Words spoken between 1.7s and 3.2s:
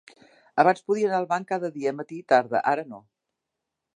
dia matí i tarda; ara no.